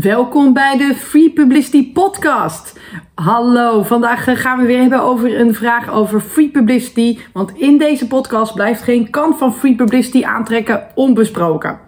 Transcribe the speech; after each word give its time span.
Welkom 0.00 0.52
bij 0.52 0.76
de 0.76 0.94
Free 0.94 1.30
Publicity 1.30 1.92
Podcast. 1.92 2.80
Hallo, 3.14 3.82
vandaag 3.82 4.26
eh, 4.26 4.36
gaan 4.36 4.58
we 4.58 4.66
weer 4.66 4.80
hebben 4.80 5.02
over 5.02 5.40
een 5.40 5.54
vraag 5.54 5.90
over 5.90 6.20
free 6.20 6.50
publicity. 6.50 7.18
Want 7.32 7.52
in 7.56 7.78
deze 7.78 8.06
podcast 8.06 8.54
blijft 8.54 8.82
geen 8.82 9.10
kant 9.10 9.38
van 9.38 9.54
free 9.54 9.74
publicity 9.74 10.24
aantrekken 10.24 10.86
onbesproken. 10.94 11.78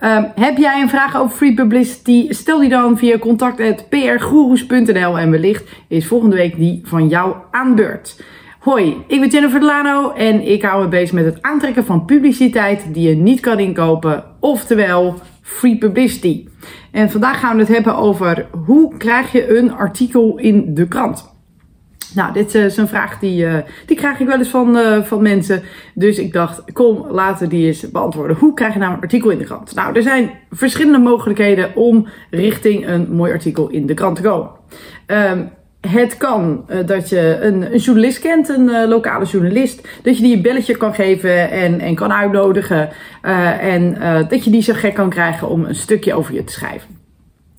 Um, 0.00 0.32
heb 0.34 0.56
jij 0.56 0.80
een 0.80 0.88
vraag 0.88 1.16
over 1.16 1.36
free 1.36 1.54
publicity? 1.54 2.32
Stel 2.32 2.60
die 2.60 2.68
dan 2.68 2.98
via 2.98 3.18
contact.prgoeroes.nl 3.18 5.18
en 5.18 5.30
wellicht 5.30 5.70
is 5.88 6.06
volgende 6.06 6.36
week 6.36 6.56
die 6.56 6.80
van 6.84 7.08
jou 7.08 7.34
aan 7.50 7.74
beurt. 7.74 8.22
Hoi, 8.58 8.96
ik 9.06 9.20
ben 9.20 9.28
Jennifer 9.28 9.60
Delano 9.60 10.12
en 10.12 10.48
ik 10.48 10.62
hou 10.62 10.82
me 10.82 10.88
bezig 10.88 11.12
met 11.12 11.24
het 11.24 11.42
aantrekken 11.42 11.84
van 11.84 12.04
publiciteit 12.04 12.94
die 12.94 13.08
je 13.08 13.14
niet 13.14 13.40
kan 13.40 13.58
inkopen, 13.58 14.24
oftewel 14.40 15.20
free 15.44 15.78
publicity. 15.78 16.48
En 16.90 17.10
vandaag 17.10 17.40
gaan 17.40 17.56
we 17.56 17.62
het 17.62 17.72
hebben 17.72 17.96
over 17.96 18.46
hoe 18.64 18.96
krijg 18.96 19.32
je 19.32 19.56
een 19.56 19.72
artikel 19.72 20.38
in 20.38 20.74
de 20.74 20.88
krant. 20.88 21.32
Nou, 22.14 22.32
dit 22.32 22.54
is 22.54 22.76
een 22.76 22.88
vraag 22.88 23.18
die, 23.18 23.44
uh, 23.44 23.54
die 23.86 23.96
krijg 23.96 24.20
ik 24.20 24.26
wel 24.26 24.38
eens 24.38 24.48
van, 24.48 24.76
uh, 24.76 25.02
van 25.02 25.22
mensen. 25.22 25.62
Dus 25.94 26.18
ik 26.18 26.32
dacht, 26.32 26.72
kom, 26.72 27.06
laten 27.10 27.48
die 27.48 27.66
eens 27.66 27.90
beantwoorden. 27.90 28.36
Hoe 28.36 28.54
krijg 28.54 28.72
je 28.72 28.78
nou 28.78 28.94
een 28.94 29.00
artikel 29.00 29.30
in 29.30 29.38
de 29.38 29.44
krant? 29.44 29.74
Nou, 29.74 29.96
er 29.96 30.02
zijn 30.02 30.30
verschillende 30.50 30.98
mogelijkheden 30.98 31.76
om 31.76 32.08
richting 32.30 32.88
een 32.88 33.12
mooi 33.12 33.32
artikel 33.32 33.68
in 33.68 33.86
de 33.86 33.94
krant 33.94 34.16
te 34.16 34.22
komen. 34.22 34.50
Um, 35.06 35.50
het 35.88 36.16
kan 36.16 36.64
uh, 36.70 36.86
dat 36.86 37.08
je 37.08 37.38
een, 37.40 37.72
een, 37.72 37.78
journalist 37.78 38.18
kent, 38.18 38.48
een 38.48 38.68
uh, 38.68 38.88
lokale 38.88 39.24
journalist. 39.24 39.88
Dat 40.02 40.16
je 40.16 40.22
die 40.22 40.36
een 40.36 40.42
belletje 40.42 40.76
kan 40.76 40.94
geven 40.94 41.50
en, 41.50 41.80
en 41.80 41.94
kan 41.94 42.12
uitnodigen. 42.12 42.88
Uh, 43.22 43.64
en 43.64 43.96
dat 44.28 44.44
je 44.44 44.50
die 44.50 44.62
zo 44.62 44.72
gek 44.72 44.94
kan 44.94 45.10
krijgen 45.10 45.48
om 45.48 45.64
een 45.64 45.74
stukje 45.74 46.14
over 46.14 46.34
je 46.34 46.44
te 46.44 46.52
schrijven. 46.52 47.02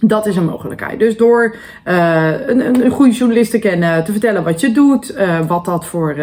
Dat 0.00 0.26
is 0.26 0.36
een 0.36 0.44
mogelijkheid. 0.44 0.98
Dus 0.98 1.16
door 1.16 1.56
een, 1.84 2.84
een, 2.84 2.90
goede 2.90 3.12
journalist 3.12 3.50
te 3.50 3.58
kennen, 3.58 4.04
te 4.04 4.12
vertellen 4.12 4.44
wat 4.44 4.60
je 4.60 4.72
doet, 4.72 5.14
wat 5.46 5.64
dat 5.64 5.86
voor, 5.86 6.16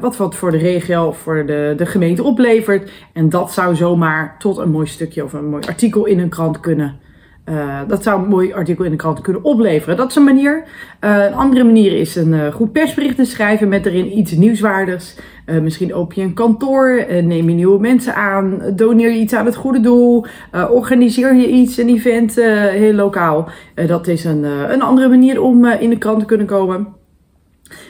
wat, 0.00 0.16
wat 0.16 0.34
voor 0.34 0.50
de 0.50 0.56
regio 0.56 1.06
of 1.06 1.18
voor 1.18 1.46
de, 1.46 1.74
de 1.76 1.86
gemeente 1.86 2.22
oplevert. 2.22 2.90
En 3.12 3.28
dat 3.28 3.52
zou 3.52 3.74
zomaar 3.74 4.36
tot 4.38 4.58
een 4.58 4.70
mooi 4.70 4.86
stukje 4.86 5.24
of 5.24 5.32
een 5.32 5.48
mooi 5.48 5.62
artikel 5.66 6.04
in 6.04 6.18
een 6.18 6.28
krant 6.28 6.60
kunnen 6.60 7.00
uh, 7.48 7.80
dat 7.88 8.02
zou 8.02 8.22
een 8.22 8.28
mooi 8.28 8.52
artikel 8.52 8.84
in 8.84 8.90
de 8.90 8.96
krant 8.96 9.20
kunnen 9.20 9.44
opleveren. 9.44 9.96
Dat 9.96 10.10
is 10.10 10.16
een 10.16 10.24
manier. 10.24 10.64
Uh, 11.00 11.24
een 11.24 11.34
andere 11.34 11.64
manier 11.64 11.92
is 11.92 12.16
een 12.16 12.32
uh, 12.32 12.52
goed 12.52 12.72
persbericht 12.72 13.26
schrijven 13.26 13.68
met 13.68 13.86
erin 13.86 14.18
iets 14.18 14.32
nieuwswaardigs. 14.32 15.16
misschien 15.62 15.94
open 15.94 16.14
je 16.16 16.22
een 16.22 16.34
kantoor, 16.34 17.06
neem 17.08 17.48
je 17.48 17.54
nieuwe 17.54 17.80
mensen 17.80 18.14
aan, 18.14 18.62
doneer 18.76 19.10
je 19.10 19.18
iets 19.18 19.34
aan 19.34 19.46
het 19.46 19.56
goede 19.56 19.80
doel, 19.80 20.26
organiseer 20.70 21.34
je 21.34 21.48
iets, 21.48 21.76
een 21.76 21.88
event 21.88 22.34
heel 22.34 22.92
lokaal. 22.92 23.48
dat 23.86 24.06
is 24.06 24.24
een, 24.24 24.44
een 24.44 24.82
andere 24.82 25.08
manier 25.08 25.42
om 25.42 25.64
in 25.64 25.90
de 25.90 25.98
krant 25.98 26.20
te 26.20 26.26
kunnen 26.26 26.46
komen. 26.46 27.01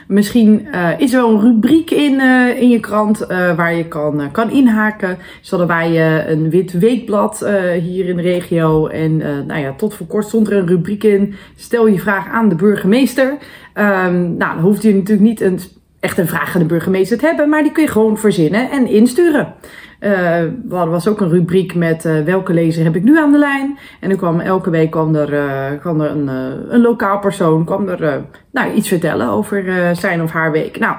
Misschien 0.07 0.67
uh, 0.75 1.01
is 1.01 1.13
er 1.13 1.21
wel 1.21 1.31
een 1.31 1.41
rubriek 1.41 1.91
in, 1.91 2.13
uh, 2.13 2.61
in 2.61 2.69
je 2.69 2.81
krant 2.81 3.23
uh, 3.23 3.29
waar 3.57 3.75
je 3.75 3.89
kan, 3.89 4.31
kan 4.33 4.51
inhaken. 4.51 5.19
Zo 5.41 5.57
hadden 5.57 5.77
wij 5.77 6.27
een 6.29 6.51
wit 6.51 6.73
weekblad 6.73 7.47
hier 7.81 8.09
in 8.09 8.17
de 8.17 8.23
regio. 8.23 8.87
En 8.87 9.17
nou 9.47 9.61
ja, 9.61 9.73
tot 9.73 9.95
voor 9.95 10.07
kort 10.07 10.27
stond 10.27 10.51
er 10.51 10.57
een 10.57 10.67
rubriek 10.67 11.05
in. 11.05 11.35
Stel 11.57 11.87
je 11.87 11.99
vraag 11.99 12.29
aan 12.29 12.49
de 12.49 12.55
burgemeester. 12.55 13.31
Um, 13.75 14.37
nou, 14.37 14.55
dan 14.55 14.61
hoeft 14.61 14.83
je 14.83 14.95
natuurlijk 14.95 15.29
niet 15.29 15.41
een, 15.41 15.59
echt 16.03 16.19
een 16.19 16.29
vraag 16.29 16.55
aan 16.55 16.61
de 16.61 16.67
burgemeester 16.67 17.19
te 17.19 17.27
hebben. 17.27 17.49
Maar 17.49 17.63
die 17.63 17.73
kun 17.73 17.83
je 17.83 17.89
gewoon 17.89 18.19
verzinnen 18.19 18.71
en 18.71 18.87
insturen. 18.87 19.55
Uh, 20.01 20.41
er 20.41 20.91
was 20.91 21.09
ook 21.09 21.21
een 21.21 21.31
rubriek 21.31 21.75
met 21.75 22.05
uh, 22.05 22.21
welke 22.21 22.53
lezer 22.53 22.85
heb 22.85 22.97
ik 22.97 23.03
nu 23.03 23.19
aan 23.19 23.33
de 23.33 23.39
lijn. 23.39 23.79
En 24.01 24.09
dan 24.09 24.19
kwam 24.19 24.41
elke 24.41 24.71
week 24.71 24.91
kwam 24.91 25.15
er, 25.15 25.33
uh, 25.33 25.81
kwam 25.81 26.01
er 26.01 26.11
een, 26.11 26.29
een 26.69 26.81
lokaal 26.81 27.19
persoon 27.19 27.65
kwam 27.65 27.89
er, 27.89 28.25
nou, 28.53 28.73
iets 28.73 28.89
vertellen 28.89 29.29
over 29.29 29.65
zijn 29.97 30.23
of 30.23 30.31
haar 30.31 30.53
week. 30.53 30.79
Nou, 30.79 30.97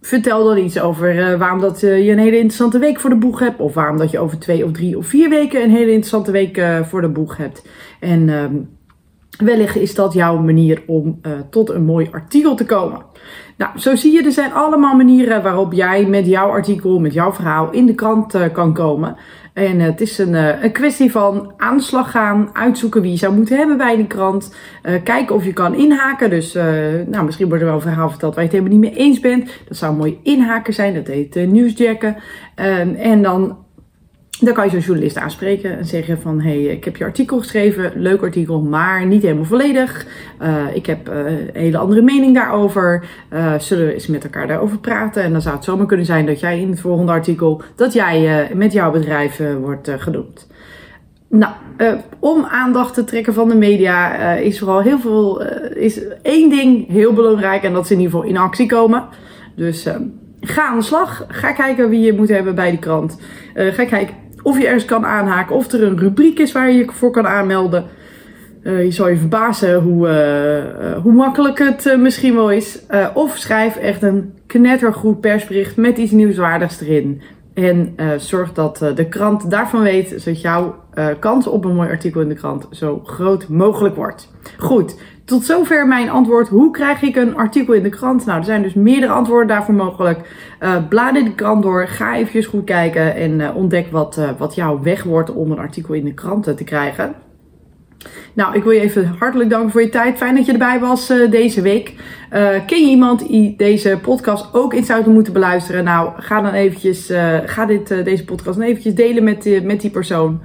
vertel 0.00 0.44
dan 0.44 0.58
iets 0.58 0.80
over 0.80 1.38
waarom 1.38 1.60
dat 1.60 1.80
je 1.80 2.10
een 2.10 2.18
hele 2.18 2.36
interessante 2.36 2.78
week 2.78 3.00
voor 3.00 3.10
de 3.10 3.16
boeg 3.16 3.38
hebt. 3.38 3.60
Of 3.60 3.74
waarom 3.74 3.98
dat 3.98 4.10
je 4.10 4.18
over 4.18 4.38
twee 4.38 4.64
of 4.64 4.72
drie 4.72 4.96
of 4.98 5.06
vier 5.06 5.28
weken 5.28 5.62
een 5.62 5.70
hele 5.70 5.92
interessante 5.92 6.30
week 6.30 6.62
voor 6.82 7.00
de 7.00 7.08
boeg 7.08 7.36
hebt. 7.36 7.68
En 8.00 8.28
ehm, 8.28 8.54
wellicht 9.40 9.76
is 9.76 9.94
dat 9.94 10.12
jouw 10.12 10.38
manier 10.38 10.82
om 10.86 11.20
tot 11.50 11.70
een 11.70 11.84
mooi 11.84 12.08
artikel 12.12 12.54
te 12.54 12.64
komen. 12.64 13.02
Nou, 13.60 13.78
zo 13.78 13.96
zie 13.96 14.12
je, 14.12 14.22
er 14.22 14.32
zijn 14.32 14.52
allemaal 14.52 14.96
manieren 14.96 15.42
waarop 15.42 15.72
jij 15.72 16.06
met 16.06 16.26
jouw 16.26 16.48
artikel, 16.48 17.00
met 17.00 17.12
jouw 17.12 17.32
verhaal 17.32 17.70
in 17.70 17.86
de 17.86 17.94
krant 17.94 18.34
uh, 18.34 18.42
kan 18.52 18.74
komen. 18.74 19.16
En 19.54 19.80
uh, 19.80 19.84
het 19.84 20.00
is 20.00 20.18
een, 20.18 20.34
een 20.64 20.72
kwestie 20.72 21.10
van 21.10 21.52
aan 21.56 21.76
de 21.76 21.82
slag 21.82 22.10
gaan, 22.10 22.50
uitzoeken 22.52 23.02
wie 23.02 23.10
je 23.10 23.16
zou 23.16 23.34
moeten 23.34 23.56
hebben 23.56 23.76
bij 23.76 23.96
die 23.96 24.06
krant. 24.06 24.54
kijken 25.04 25.34
of 25.34 25.44
je 25.44 25.52
kan 25.52 25.74
inhaken. 25.74 26.30
Dus 26.30 26.54
nou, 27.06 27.24
misschien 27.24 27.48
wordt 27.48 27.62
er 27.62 27.68
wel 27.68 27.76
een 27.76 27.82
verhaal 27.82 28.10
verteld 28.10 28.34
waar 28.34 28.44
je 28.44 28.50
het 28.50 28.58
helemaal 28.58 28.78
niet 28.78 28.90
mee 28.90 29.00
eens 29.06 29.20
bent. 29.20 29.50
Dat 29.68 29.76
zou 29.76 29.92
een 29.92 29.98
mooi 29.98 30.18
inhaken 30.22 30.74
zijn, 30.74 30.94
dat 30.94 31.06
heet 31.06 31.34
nieuwsjacken. 31.34 32.16
Ehm, 32.54 32.94
en 32.94 33.22
dan 33.22 33.56
dan 34.40 34.54
kan 34.54 34.64
je 34.64 34.70
zo'n 34.70 34.80
journalist 34.80 35.16
aanspreken 35.16 35.78
en 35.78 35.84
zeggen 35.84 36.20
van... 36.20 36.40
hey, 36.40 36.62
ik 36.62 36.84
heb 36.84 36.96
je 36.96 37.04
artikel 37.04 37.38
geschreven, 37.38 37.92
leuk 37.96 38.22
artikel, 38.22 38.60
maar 38.60 39.06
niet 39.06 39.22
helemaal 39.22 39.44
volledig. 39.44 40.06
Uh, 40.42 40.74
ik 40.74 40.86
heb 40.86 41.08
uh, 41.08 41.16
een 41.26 41.50
hele 41.52 41.78
andere 41.78 42.02
mening 42.02 42.34
daarover. 42.34 43.04
Uh, 43.32 43.58
zullen 43.58 43.86
we 43.86 43.92
eens 43.92 44.06
met 44.06 44.24
elkaar 44.24 44.46
daarover 44.46 44.78
praten? 44.78 45.22
En 45.22 45.32
dan 45.32 45.40
zou 45.40 45.54
het 45.54 45.64
zomaar 45.64 45.86
kunnen 45.86 46.06
zijn 46.06 46.26
dat 46.26 46.40
jij 46.40 46.60
in 46.60 46.70
het 46.70 46.80
volgende 46.80 47.12
artikel... 47.12 47.62
dat 47.74 47.92
jij 47.92 48.48
met 48.54 48.72
jouw 48.72 48.90
bedrijf 48.90 49.42
wordt 49.60 49.90
genoemd. 49.98 50.48
Nou, 51.28 51.52
om 52.18 52.44
aandacht 52.44 52.94
te 52.94 53.04
trekken 53.04 53.34
van 53.34 53.48
de 53.48 53.54
media 53.54 54.34
is 54.34 54.58
vooral 54.58 54.80
heel 54.80 54.98
veel... 54.98 55.42
is 55.74 56.00
één 56.22 56.50
ding 56.50 56.88
heel 56.88 57.12
belangrijk 57.12 57.62
en 57.62 57.72
dat 57.72 57.84
is 57.84 57.90
in 57.90 57.98
ieder 58.00 58.12
geval 58.12 58.28
in 58.28 58.36
actie 58.36 58.66
komen. 58.66 59.04
Dus 59.56 59.86
ga 60.40 60.66
aan 60.66 60.78
de 60.78 60.84
slag. 60.84 61.24
Ga 61.28 61.52
kijken 61.52 61.88
wie 61.88 62.00
je 62.00 62.12
moet 62.12 62.28
hebben 62.28 62.54
bij 62.54 62.70
die 62.70 62.78
krant. 62.78 63.20
ga 63.54 63.84
kijken 63.84 64.14
of 64.42 64.58
je 64.58 64.64
ergens 64.66 64.84
kan 64.84 65.06
aanhaken, 65.06 65.56
of 65.56 65.72
er 65.72 65.82
een 65.82 65.98
rubriek 65.98 66.38
is 66.38 66.52
waar 66.52 66.70
je 66.70 66.78
je 66.78 66.86
voor 66.92 67.10
kan 67.10 67.26
aanmelden. 67.26 67.84
Uh, 68.62 68.84
je 68.84 68.90
zal 68.90 69.08
je 69.08 69.16
verbazen 69.16 69.80
hoe, 69.80 70.08
uh, 70.08 71.02
hoe 71.02 71.12
makkelijk 71.12 71.58
het 71.58 71.96
misschien 71.98 72.34
wel 72.34 72.50
is. 72.50 72.82
of 73.14 73.36
schrijf 73.36 73.76
echt 73.76 74.02
een 74.02 74.32
knettergoed 74.46 75.20
persbericht 75.20 75.76
met 75.76 75.98
iets 75.98 76.12
nieuwswaardigs 76.12 76.80
erin. 76.80 77.22
En 77.54 77.94
zorg 78.16 78.52
dat 78.52 78.84
de 78.94 79.08
krant 79.08 79.50
daarvan 79.50 79.82
weet, 79.82 80.14
zodat 80.16 80.40
jouw 80.40 80.74
kans 81.18 81.46
op 81.46 81.64
een 81.64 81.74
mooi 81.74 81.88
artikel 81.88 82.20
in 82.20 82.28
de 82.28 82.34
krant 82.34 82.66
zo 82.70 83.00
groot 83.04 83.48
mogelijk 83.48 83.94
wordt. 83.94 84.32
Goed, 84.58 84.96
tot 85.30 85.44
zover 85.44 85.86
mijn 85.86 86.10
antwoord. 86.10 86.48
Hoe 86.48 86.70
krijg 86.70 87.02
ik 87.02 87.16
een 87.16 87.36
artikel 87.36 87.74
in 87.74 87.82
de 87.82 87.88
krant? 87.88 88.26
Nou, 88.26 88.38
er 88.38 88.44
zijn 88.44 88.62
dus 88.62 88.74
meerdere 88.74 89.12
antwoorden 89.12 89.48
daarvoor 89.48 89.74
mogelijk. 89.74 90.18
Uh, 90.60 90.76
blader 90.88 91.24
de 91.24 91.34
krant 91.34 91.62
door. 91.62 91.86
Ga 91.86 92.16
even 92.16 92.44
goed 92.44 92.64
kijken 92.64 93.14
en 93.14 93.40
uh, 93.40 93.56
ontdek 93.56 93.90
wat, 93.90 94.16
uh, 94.18 94.30
wat 94.38 94.54
jouw 94.54 94.82
weg 94.82 95.02
wordt 95.02 95.32
om 95.32 95.50
een 95.50 95.58
artikel 95.58 95.94
in 95.94 96.04
de 96.04 96.14
krant 96.14 96.56
te 96.56 96.64
krijgen. 96.64 97.14
Nou, 98.32 98.54
ik 98.54 98.62
wil 98.62 98.72
je 98.72 98.80
even 98.80 99.14
hartelijk 99.18 99.50
danken 99.50 99.70
voor 99.70 99.82
je 99.82 99.88
tijd. 99.88 100.16
Fijn 100.16 100.34
dat 100.34 100.46
je 100.46 100.52
erbij 100.52 100.80
was 100.80 101.06
deze 101.30 101.62
week. 101.62 101.94
ken 102.66 102.80
je 102.80 102.90
iemand 102.90 103.28
die 103.28 103.56
deze 103.56 103.98
podcast 104.02 104.54
ook 104.54 104.74
in 104.74 104.84
zou 104.84 105.10
moeten 105.10 105.32
beluisteren? 105.32 105.84
Nou, 105.84 106.10
ga 106.16 106.40
dan 106.40 106.52
eventjes, 106.52 107.12
ga 107.44 107.66
dit, 107.66 107.88
deze 108.04 108.24
podcast 108.24 108.58
dan 108.58 108.66
eventjes 108.66 108.94
delen 108.94 109.24
met, 109.24 109.62
met 109.64 109.80
die 109.80 109.90
persoon. 109.90 110.40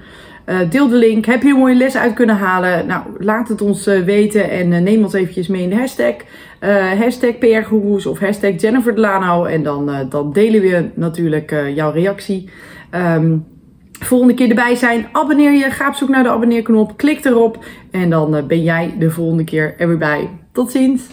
Uh, 0.49 0.59
deel 0.69 0.87
de 0.87 0.95
link. 0.95 1.25
Heb 1.25 1.43
je 1.43 1.49
een 1.49 1.55
mooie 1.55 1.75
les 1.75 1.95
uit 1.95 2.13
kunnen 2.13 2.37
halen? 2.37 2.87
Nou, 2.87 3.03
laat 3.19 3.47
het 3.47 3.61
ons 3.61 3.87
uh, 3.87 4.03
weten 4.03 4.49
en 4.49 4.71
uh, 4.71 4.79
neem 4.79 5.03
ons 5.03 5.13
eventjes 5.13 5.47
mee 5.47 5.61
in 5.61 5.69
de 5.69 5.75
hashtag. 5.75 6.15
hashtag 6.99 7.37
PRGoeroes 7.37 8.05
of 8.05 8.19
hashtag 8.19 8.61
Jennifer. 8.61 9.03
En 9.45 9.63
dan, 9.63 10.07
dan 10.09 10.33
delen 10.33 10.61
we 10.61 10.89
natuurlijk 10.93 11.55
jouw 11.75 11.91
reactie. 11.91 12.49
Um, 12.95 13.45
volgende 13.99 14.33
keer 14.33 14.49
erbij 14.49 14.75
zijn. 14.75 15.07
Abonneer 15.11 15.51
je. 15.51 15.71
Ga 15.71 15.87
op 15.87 15.93
zoek 15.93 16.09
naar 16.09 16.23
de 16.23 16.29
abonneerknop. 16.29 16.97
Klik 16.97 17.25
erop. 17.25 17.65
En 17.91 18.09
dan 18.09 18.43
ben 18.47 18.63
jij 18.63 18.95
de 18.99 19.11
volgende 19.11 19.43
keer 19.43 19.75
er 19.77 19.87
weer 19.87 19.97
bij. 19.97 20.29
Tot 20.51 20.71
ziens. 20.71 21.07